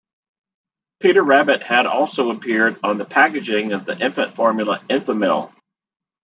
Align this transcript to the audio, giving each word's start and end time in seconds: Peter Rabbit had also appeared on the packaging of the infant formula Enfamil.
Peter 0.99 1.21
Rabbit 1.21 1.61
had 1.61 1.85
also 1.85 2.31
appeared 2.31 2.79
on 2.81 2.97
the 2.97 3.05
packaging 3.05 3.71
of 3.71 3.85
the 3.85 3.95
infant 3.99 4.35
formula 4.35 4.81
Enfamil. 4.89 5.53